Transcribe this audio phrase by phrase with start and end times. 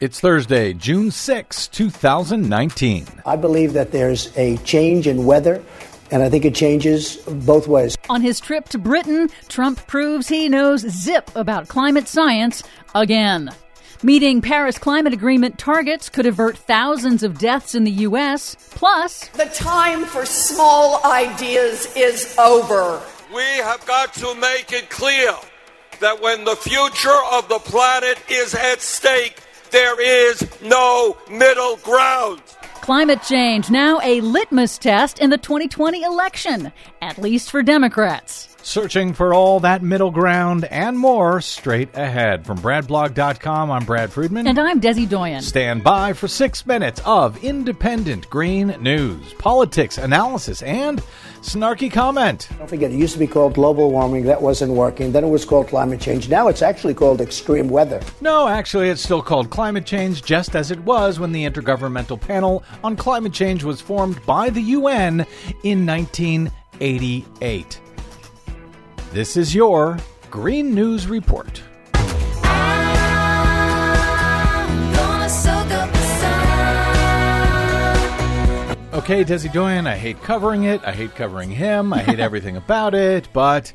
[0.00, 3.04] It's Thursday, June 6, 2019.
[3.26, 5.60] I believe that there's a change in weather.
[6.12, 7.96] And I think it changes both ways.
[8.08, 12.62] On his trip to Britain, Trump proves he knows zip about climate science
[12.94, 13.50] again.
[14.04, 18.54] Meeting Paris Climate Agreement targets could avert thousands of deaths in the U.S.
[18.70, 23.02] Plus, the time for small ideas is over.
[23.34, 25.34] We have got to make it clear
[25.98, 32.42] that when the future of the planet is at stake, there is no middle ground.
[32.80, 38.48] Climate change now a litmus test in the 2020 election, at least for Democrats.
[38.62, 42.44] Searching for all that middle ground and more straight ahead.
[42.44, 44.46] From BradBlog.com, I'm Brad Friedman.
[44.46, 45.40] And I'm Desi Doyen.
[45.42, 51.00] Stand by for six minutes of independent green news, politics, analysis, and
[51.40, 52.48] snarky comment.
[52.58, 54.24] Don't forget, it used to be called global warming.
[54.24, 55.12] That wasn't working.
[55.12, 56.28] Then it was called climate change.
[56.28, 58.02] Now it's actually called extreme weather.
[58.20, 62.62] No, actually, it's still called climate change, just as it was when the Intergovernmental Panel
[62.84, 65.24] on Climate Change was formed by the UN
[65.62, 67.80] in 1988.
[69.10, 69.96] This is your
[70.30, 71.62] Green News Report.
[78.92, 80.82] Okay, Desi Doyen, I hate covering it.
[80.84, 81.94] I hate covering him.
[81.94, 83.72] I hate everything about it, but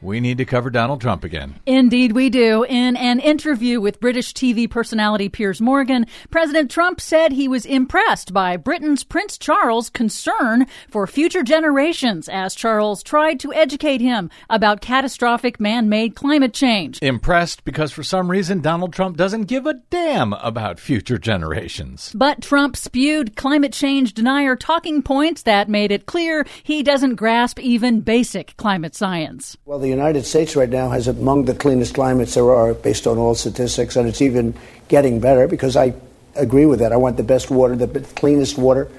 [0.00, 1.56] we need to cover Donald Trump again.
[1.66, 2.64] Indeed, we do.
[2.64, 8.32] In an interview with British TV personality Piers Morgan, President Trump said he was impressed
[8.32, 14.80] by Britain's Prince Charles' concern for future generations as Charles tried to educate him about
[14.80, 16.98] catastrophic man made climate change.
[17.02, 22.12] Impressed because for some reason Donald Trump doesn't give a damn about future generations.
[22.14, 27.58] But Trump spewed climate change denier talking points that made it clear he doesn't grasp
[27.58, 29.56] even basic climate science.
[29.64, 33.16] Well, the United States right now has among the cleanest climates there are based on
[33.16, 34.54] all statistics, and it's even
[34.88, 35.94] getting better because I
[36.34, 36.92] agree with that.
[36.92, 38.90] I want the best water, the cleanest water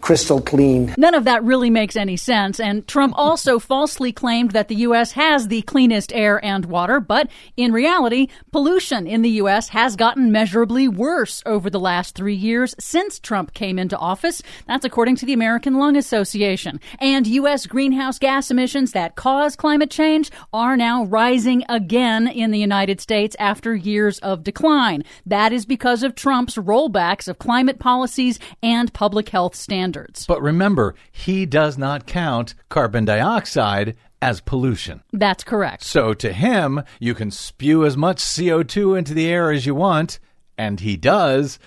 [0.00, 0.94] crystal clean.
[0.96, 2.58] None of that really makes any sense.
[2.58, 5.12] And Trump also falsely claimed that the U.S.
[5.12, 7.00] has the cleanest air and water.
[7.00, 9.68] But in reality, pollution in the U.S.
[9.70, 14.42] has gotten measurably worse over the last three years since Trump came into office.
[14.66, 16.80] That's according to the American Lung Association.
[16.98, 17.66] And U.S.
[17.66, 23.36] greenhouse gas emissions that cause climate change are now rising again in the United States
[23.38, 25.04] after years of decline.
[25.26, 30.26] That is because of Trump's rollbacks of climate policies and public health standards standards.
[30.26, 35.02] But remember, he does not count carbon dioxide as pollution.
[35.12, 35.82] That's correct.
[35.82, 40.18] So to him, you can spew as much CO2 into the air as you want,
[40.58, 41.58] and he does,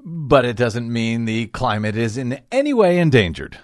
[0.00, 3.58] but it doesn't mean the climate is in any way endangered.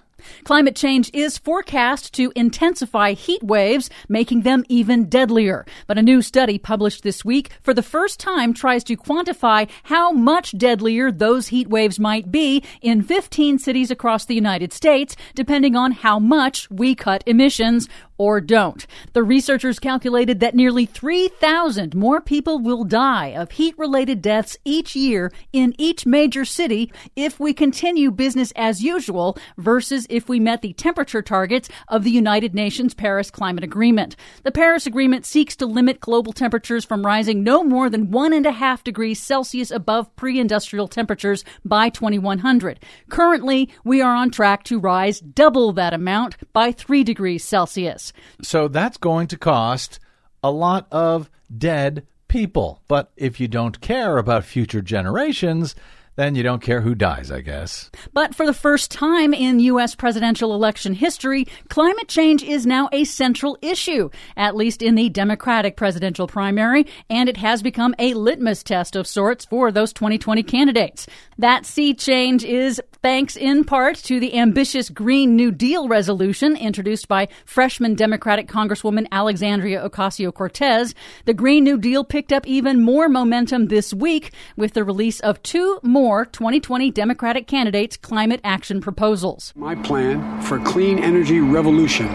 [0.44, 5.66] Climate change is forecast to intensify heat waves, making them even deadlier.
[5.87, 10.12] But a new study published this week for the first time tries to quantify how
[10.12, 15.77] much deadlier those heat waves might be in 15 cities across the United States, depending
[15.77, 18.86] on how much we cut emissions or don't.
[19.12, 24.94] The researchers calculated that nearly 3,000 more people will die of heat related deaths each
[24.94, 30.62] year in each major city if we continue business as usual versus if we met
[30.62, 34.16] the temperature targets of the United Nations Paris Climate Agreement.
[34.42, 38.46] The Paris Agreement seeks to limit global temperatures from rising no more than one and
[38.46, 42.80] a half degrees Celsius above pre industrial temperatures by 2100.
[43.08, 48.07] Currently, we are on track to rise double that amount by three degrees Celsius.
[48.42, 49.98] So that's going to cost
[50.42, 52.82] a lot of dead people.
[52.88, 55.74] But if you don't care about future generations,
[56.18, 57.92] then you don't care who dies, I guess.
[58.12, 59.94] But for the first time in U.S.
[59.94, 65.76] presidential election history, climate change is now a central issue, at least in the Democratic
[65.76, 71.06] presidential primary, and it has become a litmus test of sorts for those 2020 candidates.
[71.38, 77.06] That sea change is thanks in part to the ambitious Green New Deal resolution introduced
[77.06, 80.96] by freshman Democratic Congresswoman Alexandria Ocasio Cortez.
[81.26, 85.41] The Green New Deal picked up even more momentum this week with the release of
[85.44, 89.53] two more 2020 Democratic candidates' climate action proposals.
[89.55, 92.09] My plan for a clean energy revolution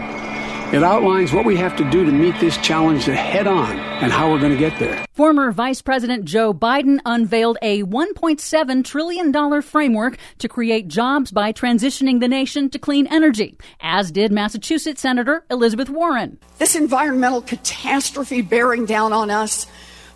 [0.73, 4.31] it outlines what we have to do to meet this challenge head on and how
[4.31, 5.05] we're going to get there.
[5.11, 12.21] Former Vice President Joe Biden unveiled a $1.7 trillion framework to create jobs by transitioning
[12.21, 16.39] the nation to clean energy, as did Massachusetts Senator Elizabeth Warren.
[16.57, 19.67] This environmental catastrophe bearing down on us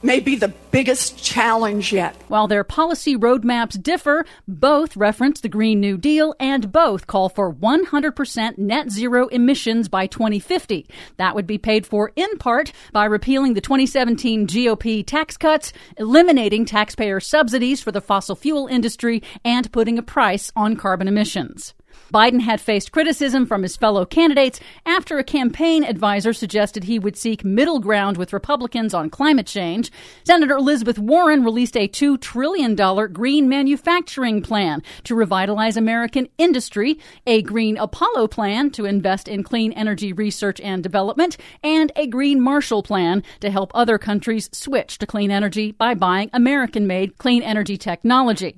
[0.02, 2.16] may be the biggest challenge yet.
[2.28, 7.54] While their policy roadmaps differ, both reference the Green New Deal and both call for
[7.54, 10.88] 100% net zero emissions by 2050.
[11.18, 16.66] That would be paid for in part by repealing the 2017 GOP tax cuts, eliminating
[16.66, 21.74] taxpayer subsidies for the fossil fuel industry, and putting a price on carbon emissions.
[22.14, 27.18] Biden had faced criticism from his fellow candidates after a campaign advisor suggested he would
[27.18, 29.92] seek middle ground with Republicans on climate change.
[30.24, 32.76] Senator Elizabeth Warren released a $2 trillion
[33.12, 39.74] green manufacturing plan to revitalize American industry, a green Apollo plan to invest in clean
[39.74, 45.06] energy research and development, and a green Marshall plan to help other countries switch to
[45.06, 48.58] clean energy by buying American made clean energy technology.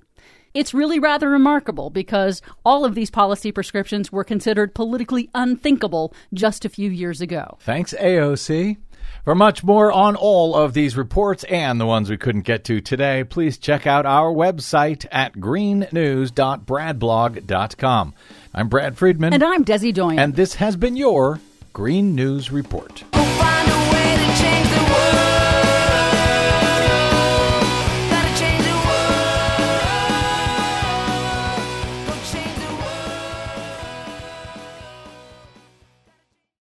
[0.53, 6.65] It's really rather remarkable because all of these policy prescriptions were considered politically unthinkable just
[6.65, 7.57] a few years ago.
[7.61, 8.77] Thanks, AOC.
[9.23, 12.81] For much more on all of these reports and the ones we couldn't get to
[12.81, 18.13] today, please check out our website at greennews.bradblog.com.
[18.53, 19.33] I'm Brad Friedman.
[19.33, 20.19] And I'm Desi Doyen.
[20.19, 21.39] And this has been your
[21.73, 23.03] Green News Report.